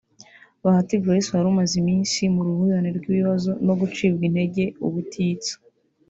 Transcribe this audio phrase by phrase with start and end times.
[0.63, 5.53] Bahati Grace wari umaze iminsi mu ruhurirane rw’ibibazo no gucibwa intege ubutitsa